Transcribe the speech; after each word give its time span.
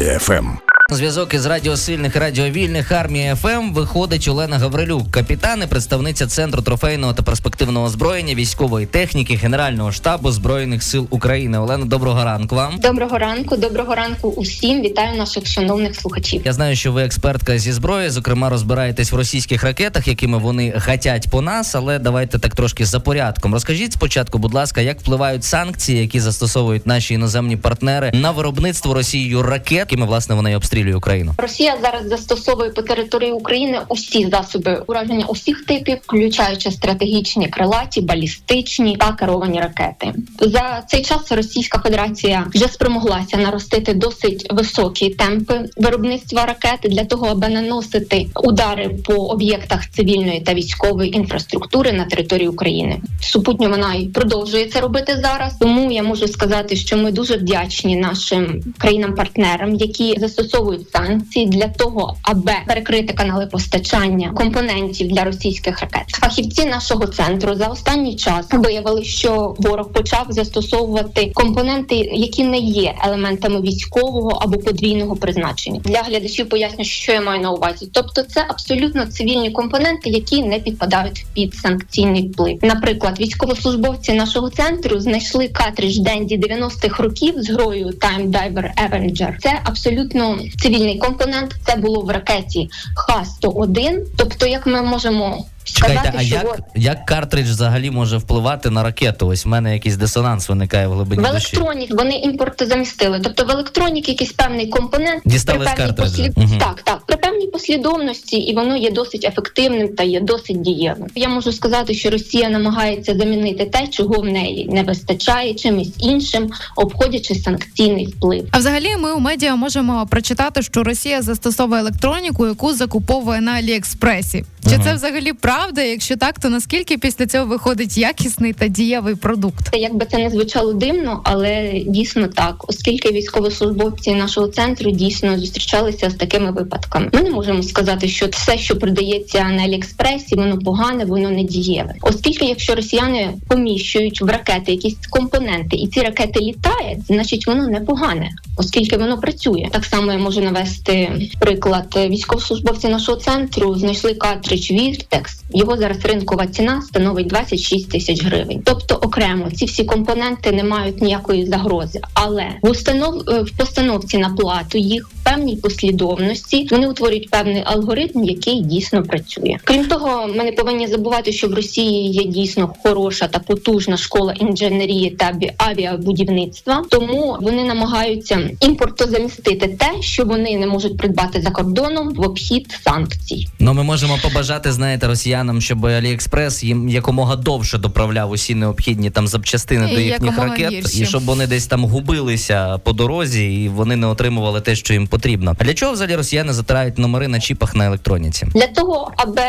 Армія 0.00 0.18
ФМ. 0.18 0.69
Зв'язок 0.92 1.34
із 1.34 1.46
радіо 1.46 1.73
сильних 1.73 2.16
і 2.16 2.18
радіо 2.18 2.46
вільних 2.46 2.92
армії 2.92 3.34
ФМ 3.34 3.72
виходить 3.72 4.28
Олена 4.28 4.58
Гаврилюк, 4.58 5.10
капітан 5.10 5.62
і 5.62 5.66
представниця 5.66 6.26
центру 6.26 6.62
трофейного 6.62 7.12
та 7.12 7.22
перспективного 7.22 7.86
озброєння 7.86 8.34
військової 8.34 8.86
техніки 8.86 9.34
Генерального 9.34 9.92
штабу 9.92 10.30
збройних 10.32 10.82
сил 10.82 11.06
України. 11.10 11.58
Олена, 11.58 11.84
доброго 11.84 12.24
ранку 12.24 12.56
вам. 12.56 12.78
Доброго 12.78 13.18
ранку, 13.18 13.56
доброго 13.56 13.94
ранку 13.94 14.28
усім. 14.28 14.82
Вітаю 14.82 15.18
наших 15.18 15.46
шановних 15.46 15.96
слухачів. 15.96 16.42
Я 16.44 16.52
знаю, 16.52 16.76
що 16.76 16.92
ви 16.92 17.02
експертка 17.02 17.58
зі 17.58 17.72
зброї. 17.72 18.10
Зокрема, 18.10 18.48
розбираєтесь 18.48 19.12
в 19.12 19.16
російських 19.16 19.64
ракетах, 19.64 20.08
якими 20.08 20.38
вони 20.38 20.72
гатять 20.76 21.30
по 21.30 21.40
нас. 21.40 21.74
Але 21.74 21.98
давайте 21.98 22.38
так 22.38 22.54
трошки 22.54 22.84
за 22.84 23.00
порядком. 23.00 23.52
Розкажіть 23.54 23.92
спочатку, 23.92 24.38
будь 24.38 24.54
ласка, 24.54 24.80
як 24.80 25.00
впливають 25.00 25.44
санкції, 25.44 26.00
які 26.00 26.20
застосовують 26.20 26.86
наші 26.86 27.14
іноземні 27.14 27.56
партнери 27.56 28.10
на 28.14 28.30
виробництво 28.30 28.94
Росією 28.94 29.42
ракет, 29.42 29.78
якими 29.78 30.06
власне 30.06 30.34
вони 30.34 30.56
обстрілюють 30.56 30.79
Україну. 30.88 31.34
Росія 31.38 31.76
зараз 31.82 32.08
застосовує 32.08 32.70
по 32.70 32.82
території 32.82 33.32
України 33.32 33.78
усі 33.88 34.28
засоби 34.30 34.82
ураження 34.86 35.26
усіх 35.26 35.64
типів, 35.64 35.98
включаючи 36.02 36.70
стратегічні 36.70 37.48
крилаті, 37.48 38.00
балістичні 38.00 38.96
та 38.96 39.12
керовані 39.12 39.60
ракети. 39.60 40.12
За 40.40 40.82
цей 40.86 41.02
час 41.02 41.32
Російська 41.32 41.78
Федерація 41.78 42.46
вже 42.54 42.68
спромоглася 42.68 43.36
наростити 43.36 43.94
досить 43.94 44.46
високі 44.50 45.10
темпи 45.10 45.64
виробництва 45.76 46.46
ракет 46.46 46.80
для 46.84 47.04
того, 47.04 47.26
аби 47.26 47.48
наносити 47.48 48.26
удари 48.34 48.88
по 48.88 49.14
об'єктах 49.14 49.90
цивільної 49.90 50.40
та 50.40 50.54
військової 50.54 51.16
інфраструктури 51.16 51.92
на 51.92 52.04
території 52.04 52.48
України. 52.48 53.00
Супутньо 53.20 53.70
вона 53.70 53.94
й 53.94 54.06
продовжує 54.06 54.66
це 54.66 54.80
робити 54.80 55.20
зараз. 55.22 55.56
Тому 55.60 55.92
я 55.92 56.02
можу 56.02 56.28
сказати, 56.28 56.76
що 56.76 56.96
ми 56.96 57.12
дуже 57.12 57.36
вдячні 57.36 57.96
нашим 57.96 58.62
країнам-партнерам, 58.78 59.74
які 59.74 60.20
застосовують 60.20 60.69
застосовують 60.70 60.90
санкції 60.90 61.46
для 61.46 61.68
того, 61.68 62.16
аби 62.22 62.52
перекрити 62.66 63.12
канали 63.12 63.46
постачання 63.46 64.30
компонентів 64.30 65.08
для 65.08 65.24
російських 65.24 65.80
ракет. 65.80 66.08
Фахівці 66.08 66.64
нашого 66.64 67.06
центру 67.06 67.54
за 67.54 67.66
останній 67.66 68.16
час 68.16 68.46
виявили, 68.52 69.04
що 69.04 69.54
ворог 69.58 69.92
почав 69.92 70.26
застосовувати 70.28 71.30
компоненти, 71.34 71.94
які 72.12 72.44
не 72.44 72.58
є 72.58 72.94
елементами 73.04 73.60
військового 73.60 74.38
або 74.42 74.58
подвійного 74.58 75.16
призначення. 75.16 75.80
Для 75.84 76.02
глядачів 76.02 76.48
поясню, 76.48 76.84
що 76.84 77.12
я 77.12 77.20
маю 77.20 77.42
на 77.42 77.50
увазі. 77.50 77.88
Тобто, 77.92 78.22
це 78.22 78.44
абсолютно 78.48 79.06
цивільні 79.06 79.50
компоненти, 79.50 80.10
які 80.10 80.42
не 80.42 80.58
підпадають 80.58 81.26
під 81.34 81.54
санкційний 81.54 82.28
вплив. 82.28 82.58
Наприклад, 82.62 83.20
військовослужбовці 83.20 84.12
нашого 84.12 84.50
центру 84.50 85.00
знайшли 85.00 85.48
картридж 85.48 85.98
Денді 85.98 86.38
90-х 86.38 87.02
років 87.02 87.34
з 87.36 87.50
грою 87.50 87.86
Time 87.86 88.30
Diver 88.30 88.70
Avenger. 88.88 89.36
Це 89.40 89.60
абсолютно 89.64 90.38
цивільний 90.62 90.98
компонент. 90.98 91.56
Це 91.66 91.76
було 91.76 92.00
в 92.00 92.10
ракеті 92.10 92.70
Х-101. 92.94 93.98
Тобто, 94.16 94.46
як 94.46 94.66
ми 94.66 94.82
можемо 94.82 95.44
Чекайте, 95.64 95.98
сказати, 95.98 96.18
а 96.20 96.22
що 96.22 96.34
як, 96.34 96.60
як 96.74 97.06
картридж 97.06 97.50
взагалі 97.50 97.90
може 97.90 98.16
впливати 98.16 98.70
на 98.70 98.82
ракету? 98.82 99.26
Ось 99.26 99.44
в 99.44 99.48
мене 99.48 99.74
якийсь 99.74 99.96
дисонанс 99.96 100.48
виникає 100.48 100.88
в 100.88 100.92
глибині 100.92 101.22
в 101.22 101.32
душі. 101.32 101.56
електронік 101.56 101.94
вони 101.94 102.16
імпортозамістили. 102.16 103.20
Тобто 103.24 103.44
в 103.44 103.50
електронік 103.50 104.08
якийсь 104.08 104.32
певний 104.32 104.68
компонент 104.68 105.22
Дістали 105.24 105.58
при 105.58 105.68
з 105.68 105.76
певній 105.76 105.92
послід... 105.92 106.32
угу. 106.36 106.58
так, 106.60 106.82
так 106.82 107.06
при 107.06 107.16
певній 107.16 107.46
послідовності, 107.70 108.36
і 108.36 108.54
воно 108.54 108.76
є 108.76 108.90
досить 108.90 109.24
ефективним 109.24 109.88
та 109.88 110.02
є 110.02 110.20
досить 110.20 110.62
дієвим. 110.62 111.06
Я 111.14 111.28
можу 111.28 111.52
сказати, 111.52 111.94
що 111.94 112.10
Росія 112.10 112.48
намагається 112.48 113.14
замінити 113.14 113.64
те, 113.64 113.86
чого 113.86 114.20
в 114.20 114.24
неї 114.24 114.68
не 114.72 114.82
вистачає 114.82 115.54
чимось 115.54 115.90
іншим, 115.98 116.50
обходячи 116.76 117.34
санкційний 117.34 118.06
вплив. 118.06 118.48
А 118.50 118.58
взагалі, 118.58 118.96
ми 119.00 119.12
у 119.12 119.18
медіа 119.18 119.56
можемо 119.56 120.06
прочитати, 120.10 120.62
що 120.62 120.82
Росія 120.82 121.22
застосовує 121.22 121.80
електроніку, 121.80 122.46
яку 122.46 122.72
закуповує 122.72 123.40
на 123.40 123.52
Аліекспресі. 123.52 124.44
Чи 124.68 124.74
Ага. 124.74 124.84
це 124.84 124.94
взагалі 124.94 125.32
правда? 125.32 125.82
Якщо 125.82 126.16
так, 126.16 126.38
то 126.38 126.48
наскільки 126.48 126.98
після 126.98 127.26
цього 127.26 127.46
виходить 127.46 127.98
якісний 127.98 128.52
та 128.52 128.68
дієвий 128.68 129.14
продукт? 129.14 129.76
Як 129.76 129.94
би 129.94 130.06
це 130.10 130.18
не 130.18 130.30
звучало 130.30 130.72
дивно, 130.72 131.20
але 131.24 131.72
дійсно 131.86 132.28
так, 132.28 132.64
оскільки 132.68 133.12
військовослужбовці 133.12 134.14
нашого 134.14 134.48
центру 134.48 134.90
дійсно 134.90 135.38
зустрічалися 135.38 136.10
з 136.10 136.14
такими 136.14 136.50
випадками. 136.50 137.10
Ми 137.12 137.22
не 137.22 137.30
можемо 137.30 137.59
сказати, 137.62 138.08
що 138.08 138.26
все, 138.26 138.58
що 138.58 138.76
продається 138.76 139.44
на 139.44 139.62
Аліекспресі, 139.62 140.34
воно 140.36 140.58
погане, 140.58 141.04
воно 141.04 141.30
не 141.30 141.42
дієве. 141.44 141.94
Оскільки, 142.00 142.44
якщо 142.44 142.74
росіяни 142.74 143.32
поміщують 143.48 144.22
в 144.22 144.26
ракети 144.26 144.72
якісь 144.72 144.96
компоненти, 145.10 145.76
і 145.76 145.86
ці 145.86 146.00
ракети 146.00 146.40
літають, 146.40 147.06
значить 147.06 147.46
воно 147.46 147.68
не 147.68 147.80
погане, 147.80 148.30
оскільки 148.56 148.96
воно 148.96 149.18
працює. 149.18 149.68
Так 149.72 149.84
само 149.84 150.12
я 150.12 150.18
можу 150.18 150.40
навести 150.40 151.28
приклад. 151.38 151.98
Військовослужбовці 152.08 152.88
нашого 152.88 153.18
центру 153.18 153.74
знайшли 153.74 154.14
картридж 154.14 154.70
Віртекс. 154.70 155.40
Його 155.54 155.76
зараз 155.76 156.04
ринкова 156.04 156.46
ціна 156.46 156.82
становить 156.82 157.26
26 157.26 157.90
тисяч 157.90 158.24
гривень. 158.24 158.62
Тобто, 158.64 158.94
окремо 158.94 159.50
ці 159.50 159.64
всі 159.64 159.84
компоненти 159.84 160.52
не 160.52 160.64
мають 160.64 161.02
ніякої 161.02 161.46
загрози, 161.46 162.00
але 162.14 162.46
в 162.62 162.70
установ 162.70 163.14
в 163.26 163.56
постановці 163.56 164.18
на 164.18 164.28
плату 164.28 164.78
їх 164.78 165.08
в 165.08 165.24
певній 165.24 165.56
послідовності 165.56 166.68
вони 166.70 166.88
утворюють 166.88 167.30
певний 167.50 167.62
алгоритм, 167.66 168.24
який 168.24 168.60
дійсно 168.60 169.02
працює. 169.02 169.56
Крім 169.64 169.86
того, 169.86 170.26
ми 170.36 170.44
не 170.44 170.52
повинні 170.52 170.86
забувати, 170.86 171.32
що 171.32 171.48
в 171.48 171.54
Росії 171.54 172.10
є 172.10 172.24
дійсно 172.24 172.74
хороша 172.82 173.28
та 173.28 173.38
потужна 173.38 173.96
школа 173.96 174.32
інженерії 174.32 175.10
та 175.10 175.32
авіабудівництва, 175.56 176.84
тому 176.90 177.36
вони 177.40 177.64
намагаються 177.64 178.50
імпортозамістити 178.60 179.68
те, 179.68 179.90
що 180.00 180.24
вони 180.24 180.58
не 180.58 180.66
можуть 180.66 180.98
придбати 180.98 181.40
за 181.40 181.50
кордоном 181.50 182.14
в 182.14 182.20
обхід 182.20 182.78
санкцій. 182.84 183.46
Ну 183.58 183.74
ми 183.74 183.82
можемо 183.82 184.18
побажати, 184.22 184.72
знаєте, 184.72 185.06
росіянам, 185.06 185.60
щоб 185.60 185.86
Аліекспрес 185.86 186.64
їм 186.64 186.88
якомога 186.88 187.36
довше 187.36 187.78
доправляв 187.78 188.30
усі 188.30 188.54
необхідні 188.54 189.10
там 189.10 189.28
запчастини 189.28 189.92
І 189.92 189.94
до 189.94 190.00
їхніх 190.00 190.38
ракет, 190.38 190.72
гірші. 190.72 191.02
і 191.02 191.06
щоб 191.06 191.24
вони 191.24 191.46
десь 191.46 191.66
там 191.66 191.84
губилися 191.84 192.78
по 192.78 192.92
дорозі, 192.92 193.62
і 193.64 193.68
вони 193.68 193.96
не 193.96 194.06
отримували 194.06 194.60
те, 194.60 194.76
що 194.76 194.94
їм 194.94 195.06
потрібно. 195.06 195.56
А 195.58 195.64
для 195.64 195.74
чого 195.74 195.92
взагалі 195.92 196.16
росіяни 196.16 196.52
затирають 196.52 196.98
номери 196.98 197.28
на 197.30 197.40
чіпах 197.40 197.74
на 197.74 197.86
електроніці? 197.86 198.46
для 198.54 198.66
того, 198.66 199.12
аби 199.16 199.42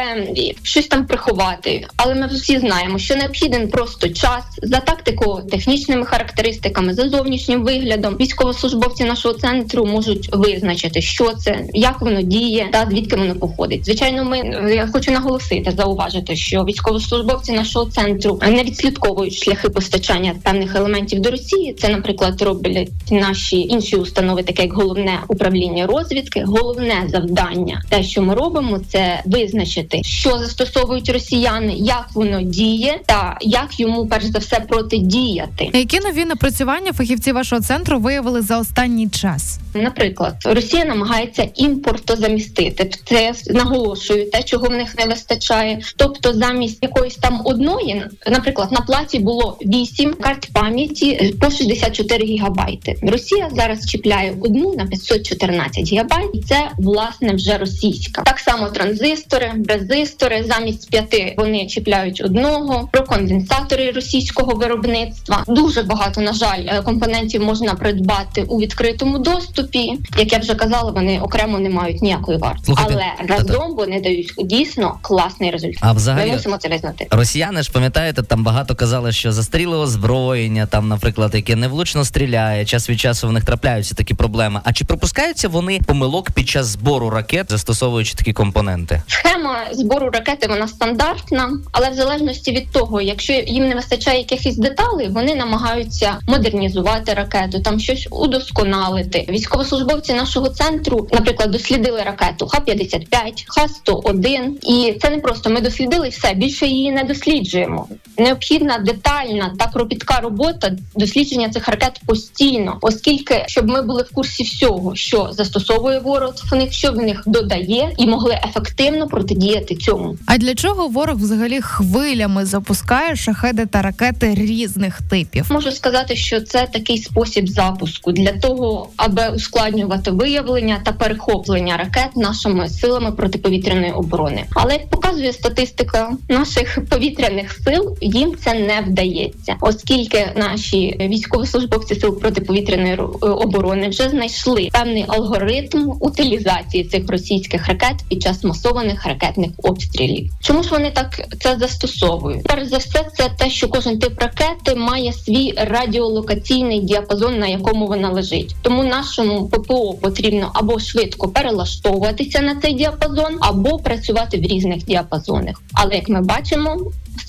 щось 0.64 0.88
там 0.88 1.06
приховати. 1.06 1.86
Але 1.96 2.16
ми 2.16 2.28
всі 2.28 2.60
знаємо, 2.60 3.00
що 3.00 3.16
необхіден 3.16 3.68
просто 3.68 4.10
час 4.10 4.44
за 4.64 4.80
тактико-технічними 4.80 6.06
характеристиками, 6.06 6.94
за 6.94 7.10
зовнішнім 7.10 7.64
виглядом. 7.64 8.16
Військовослужбовці 8.20 9.04
нашого 9.04 9.34
центру 9.34 9.86
можуть 9.86 10.30
визначити, 10.36 11.02
що 11.02 11.34
це, 11.34 11.66
як 11.74 12.02
воно 12.02 12.22
діє 12.22 12.70
та 12.72 12.86
звідки 12.90 13.16
воно 13.16 13.36
походить. 13.36 13.86
Звичайно, 13.86 14.24
ми 14.24 14.38
я 14.76 14.90
хочу 14.94 15.12
наголосити, 15.12 15.74
зауважити, 15.78 16.36
що 16.36 16.64
військовослужбовці 16.64 17.52
нашого 17.52 17.86
центру 17.86 18.40
не 18.42 18.64
відслідковують 18.64 19.34
шляхи 19.34 19.70
постачання 19.70 20.36
певних 20.44 20.76
елементів 20.76 21.20
до 21.20 21.32
Росії. 21.32 21.74
Це, 21.74 21.90
наприклад, 21.90 22.42
роблять 22.42 22.90
наші 23.12 23.60
інші 23.60 23.96
установи, 23.96 24.44
таке 24.44 24.62
як 24.62 24.74
головне 24.74 25.20
управління 25.28 25.88
розвідки. 25.88 26.44
Головне 26.46 27.04
завдання, 27.08 27.71
те, 27.90 28.04
що 28.04 28.22
ми 28.22 28.36
робимо, 28.36 28.80
це 28.92 29.22
визначити, 29.26 30.04
що 30.04 30.38
застосовують 30.38 31.10
росіяни, 31.10 31.74
як 31.74 32.08
воно 32.14 32.42
діє, 32.42 33.00
та 33.06 33.38
як 33.42 33.80
йому 33.80 34.08
перш 34.08 34.26
за 34.26 34.40
все 34.40 34.60
протидіяти. 34.60 35.70
Які 35.74 36.00
нові 36.00 36.26
напрацювання 36.26 36.94
фахівці 36.94 37.32
вашого 37.32 37.62
центру 37.62 38.00
виявили 38.00 38.42
за 38.42 38.60
останній 38.60 39.10
час? 39.10 39.60
Наприклад, 39.74 40.36
Росія 40.46 40.86
намагається 40.86 41.50
імпортозамістити. 41.56 42.92
Це 43.06 43.34
наголошую 43.50 44.30
те, 44.30 44.44
чого 44.44 44.68
в 44.68 44.72
них 44.72 44.98
не 44.98 45.06
вистачає. 45.06 45.80
Тобто, 45.96 46.34
замість 46.34 46.84
якоїсь 46.84 47.16
там 47.16 47.42
одної, 47.46 48.04
наприклад, 48.28 48.72
на 48.72 48.82
платі 48.82 49.20
було 49.20 49.58
8 49.62 50.14
карт 50.14 50.50
пам'яті 50.54 51.36
по 51.42 51.50
64 51.50 52.26
гігабайти. 52.26 52.96
Росія 53.02 53.50
зараз 53.56 53.86
чіпляє 53.86 54.36
одну 54.42 54.76
на 54.76 54.86
514 54.86 55.92
гігабайт, 55.92 56.30
і 56.34 56.42
це 56.42 56.72
власне 56.78 57.34
вже 57.34 57.58
російська. 57.62 58.22
Так 58.22 58.40
само 58.40 58.70
транзистори, 58.70 59.52
резистори 59.68 60.46
замість 60.48 60.90
п'яти 60.90 61.36
вони 61.38 61.68
чіпляють 61.68 62.22
одного. 62.26 62.90
Про 62.92 63.04
конденсатори 63.04 63.92
російського 63.92 64.56
виробництва 64.56 65.44
дуже 65.48 65.84
багато 65.84 66.22
на 66.22 66.34
жаль 66.34 66.66
е, 66.68 66.82
компонентів 66.82 67.44
можна 67.44 67.74
придбати 67.74 68.44
у 68.44 68.60
відкритому 68.60 69.18
доступі. 69.20 70.00
Як 70.18 70.34
я 70.34 70.40
вже 70.40 70.56
казала, 70.56 70.92
вони 70.92 71.20
окремо 71.20 71.60
не 71.60 71.70
мають 71.70 72.02
ніякої 72.02 72.40
Слухайте, 72.64 72.94
але 72.94 73.28
разом 73.38 73.76
вони 73.76 74.02
дають 74.02 74.34
дійсно 74.38 74.98
класний 75.02 75.52
результат. 75.52 75.80
А 75.82 75.92
взагалі 75.92 76.30
Ми 76.30 76.36
мусимо 76.36 76.58
це 76.58 76.70
визнати. 76.70 77.08
Росіяни 77.12 77.64
ж 77.64 77.72
пам'ятаєте, 77.72 78.24
там 78.24 78.44
багато 78.44 78.76
казали, 78.76 79.12
що 79.12 79.32
застріли 79.32 79.78
озброєння, 79.78 80.66
там, 80.66 80.88
наприклад, 80.88 81.32
яке 81.36 81.56
невлучно 81.56 82.06
стріляє. 82.06 82.66
Час 82.66 82.90
від 82.90 83.00
часу 83.00 83.28
в 83.28 83.32
них 83.32 83.46
трапляються 83.46 83.96
такі 83.96 84.14
проблеми. 84.14 84.62
А 84.64 84.74
чи 84.74 84.86
пропускаються 84.86 85.48
вони 85.48 85.80
помилок 85.86 86.32
під 86.32 86.50
час 86.50 86.66
збору 86.66 87.10
ракет, 87.10 87.51
застосовуючи 87.52 88.16
такі 88.16 88.34
компоненти? 88.34 89.02
Схема 89.08 89.58
збору 89.72 90.10
ракети 90.10 90.48
вона 90.48 90.68
стандартна, 90.68 91.52
але 91.72 91.90
в 91.90 91.94
залежності 91.94 92.52
від 92.52 92.72
того, 92.72 93.02
якщо 93.02 93.34
їм 93.34 93.70
не 93.70 93.76
вистачає 93.76 94.18
якихось 94.18 94.58
деталей, 94.58 95.08
вони 95.08 95.36
намагаються 95.36 96.20
модернізувати 96.28 97.14
ракету, 97.14 97.60
там 97.60 97.80
щось 97.80 98.08
удосконалити. 98.12 99.26
Військовослужбовці 99.30 100.14
нашого 100.14 100.50
центру, 100.50 101.08
наприклад, 101.12 101.52
дослідили 101.52 102.02
ракету 102.02 102.48
Х-55, 102.48 103.44
Х-101. 103.48 104.50
І 104.62 105.00
це 105.02 105.10
не 105.10 105.18
просто 105.18 105.50
ми 105.50 105.62
дослідили 105.62 106.10
все. 106.10 106.34
Більше 106.34 106.68
її 106.68 106.92
не 106.92 107.04
досліджуємо. 107.04 107.88
Необхідна 108.18 108.78
детальна 108.78 109.54
та 109.60 109.68
кропітка 109.68 110.20
робота 110.20 110.72
дослідження 110.96 111.50
цих 111.50 111.68
ракет 111.68 112.02
постійно, 112.06 112.78
оскільки 112.82 113.46
щоб 113.48 113.68
ми 113.68 113.82
були 113.82 114.04
в 114.04 114.14
курсі 114.14 114.44
всього, 114.44 114.96
що 114.96 115.30
застосовує 115.32 116.00
ворог 116.00 116.34
в 116.52 116.56
них, 116.56 116.74
що 116.74 116.92
в 116.92 116.98
них 116.98 117.24
додає, 117.42 117.94
і 117.98 118.08
могли 118.08 118.40
ефективно 118.50 119.08
протидіяти 119.08 119.76
цьому. 119.76 120.18
А 120.26 120.38
для 120.38 120.56
чого 120.56 120.88
ворог 120.88 121.18
взагалі 121.18 121.62
хвилями 121.62 122.46
запускає 122.46 123.16
шахеди 123.16 123.66
та 123.66 123.82
ракети 123.82 124.36
різних 124.36 125.02
типів? 125.02 125.46
Можу 125.50 125.72
сказати, 125.72 126.16
що 126.16 126.42
це 126.42 126.68
такий 126.74 126.98
спосіб 126.98 127.50
запуску 127.50 128.12
для 128.12 128.32
того, 128.32 128.90
аби 128.98 129.30
ускладнювати 129.36 130.12
виявлення 130.12 130.82
та 130.86 130.92
перехоплення 130.92 131.78
ракет 131.78 132.16
нашими 132.16 132.70
силами 132.70 133.12
протиповітряної 133.12 133.92
оборони. 133.92 134.44
Але 134.54 134.74
як 134.74 134.90
показує 134.90 135.34
статистика 135.34 136.12
наших 136.30 136.80
повітряних 136.90 137.52
сил, 137.64 137.98
їм 138.02 138.36
це 138.44 138.54
не 138.54 138.82
вдається, 138.88 139.56
оскільки 139.62 140.28
наші 140.36 140.98
військовослужбовці 141.00 141.96
сил 141.96 142.20
протиповітряної 142.20 142.96
оборони 143.22 143.90
вже 143.90 144.10
знайшли 144.10 144.70
певний 144.74 145.06
алгоритм 145.08 145.92
утилізації 146.00 146.84
цих 146.84 147.10
російських 147.10 147.31
ракет 147.68 147.96
під 148.10 148.22
час 148.22 148.44
масованих 148.44 149.06
ракетних 149.06 149.52
обстрілів. 149.58 150.32
Чому 150.42 150.64
ж 150.64 150.70
вони 150.70 150.92
так 150.92 151.22
це 151.40 151.58
застосовують? 151.58 152.44
Перш 152.44 152.68
за 152.68 152.78
все, 152.78 153.06
це 153.18 153.30
те, 153.38 153.50
що 153.50 153.68
кожен 153.68 154.00
тип 154.00 154.20
ракети 154.20 154.76
має 154.76 155.14
свій 155.14 155.54
радіолокаційний 155.58 156.80
діапазон, 156.80 157.40
на 157.40 157.48
якому 157.48 157.88
вона 157.88 158.10
лежить. 158.10 158.56
Тому 158.62 158.84
нашому 158.84 159.48
ППО 159.48 159.94
потрібно 159.94 160.52
або 160.54 160.80
швидко 160.80 161.28
перелаштовуватися 161.28 162.42
на 162.42 162.56
цей 162.56 162.74
діапазон, 162.74 163.38
або 163.40 163.78
працювати 163.78 164.38
в 164.38 164.42
різних 164.42 164.86
діапазонах. 164.86 165.62
Але 165.74 165.96
як 165.96 166.10
ми 166.10 166.22
бачимо, 166.22 166.78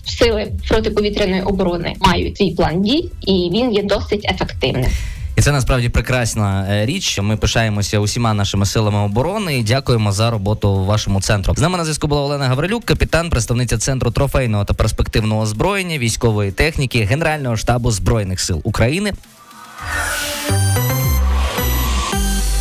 сили 0.06 0.52
протиповітряної 0.68 1.42
оборони 1.42 1.94
мають 2.00 2.36
свій 2.36 2.50
план 2.50 2.82
дій, 2.82 3.10
і 3.20 3.50
він 3.52 3.72
є 3.72 3.82
досить 3.82 4.30
ефективним. 4.30 4.90
І 5.36 5.42
це 5.42 5.52
насправді 5.52 5.88
прекрасна 5.88 6.66
е, 6.70 6.86
річ. 6.86 7.18
Ми 7.22 7.36
пишаємося 7.36 7.98
усіма 7.98 8.34
нашими 8.34 8.66
силами 8.66 8.98
оборони 8.98 9.58
і 9.58 9.62
дякуємо 9.62 10.12
за 10.12 10.30
роботу 10.30 10.74
в 10.74 10.84
вашому 10.84 11.20
центру. 11.20 11.54
З 11.56 11.60
нами 11.60 11.78
на 11.78 11.84
зв'язку 11.84 12.06
була 12.06 12.22
Олена 12.22 12.48
Гаврилюк, 12.48 12.84
капітан, 12.84 13.30
представниця 13.30 13.78
центру 13.78 14.10
трофейного 14.10 14.64
та 14.64 14.74
перспективного 14.74 15.40
озброєння, 15.40 15.98
військової 15.98 16.52
техніки, 16.52 17.04
Генерального 17.04 17.56
штабу 17.56 17.90
збройних 17.90 18.40
сил 18.40 18.60
України. 18.64 19.12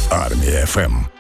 Армія 0.10 0.66
ФМ. 0.66 1.11